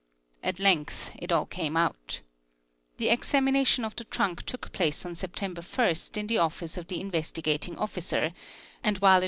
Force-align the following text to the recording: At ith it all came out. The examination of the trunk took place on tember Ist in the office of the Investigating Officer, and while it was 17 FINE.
At 0.41 0.59
ith 0.59 1.11
it 1.19 1.31
all 1.31 1.45
came 1.45 1.77
out. 1.77 2.21
The 2.97 3.09
examination 3.09 3.85
of 3.85 3.95
the 3.95 4.03
trunk 4.03 4.41
took 4.47 4.71
place 4.71 5.05
on 5.05 5.13
tember 5.13 5.87
Ist 5.91 6.17
in 6.17 6.25
the 6.25 6.39
office 6.39 6.75
of 6.75 6.87
the 6.87 6.99
Investigating 6.99 7.77
Officer, 7.77 8.33
and 8.83 8.97
while 8.97 8.99
it 8.99 8.99
was 8.99 8.99
17 8.99 8.99
FINE. 8.99 9.19